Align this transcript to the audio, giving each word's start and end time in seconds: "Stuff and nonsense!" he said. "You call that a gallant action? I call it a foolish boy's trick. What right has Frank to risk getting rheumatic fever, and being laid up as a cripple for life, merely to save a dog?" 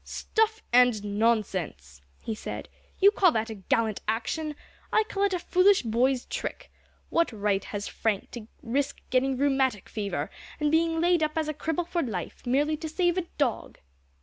"Stuff 0.03 0.63
and 0.73 1.19
nonsense!" 1.19 2.01
he 2.17 2.33
said. 2.33 2.67
"You 2.97 3.11
call 3.11 3.31
that 3.33 3.51
a 3.51 3.53
gallant 3.53 4.01
action? 4.07 4.55
I 4.91 5.03
call 5.03 5.21
it 5.25 5.33
a 5.35 5.37
foolish 5.37 5.83
boy's 5.83 6.25
trick. 6.25 6.71
What 7.09 7.31
right 7.31 7.63
has 7.65 7.87
Frank 7.87 8.31
to 8.31 8.47
risk 8.63 8.99
getting 9.11 9.37
rheumatic 9.37 9.87
fever, 9.87 10.31
and 10.59 10.71
being 10.71 10.99
laid 10.99 11.21
up 11.21 11.37
as 11.37 11.47
a 11.47 11.53
cripple 11.53 11.87
for 11.87 12.01
life, 12.01 12.47
merely 12.47 12.77
to 12.77 12.89
save 12.89 13.15
a 13.15 13.27
dog?" 13.37 13.77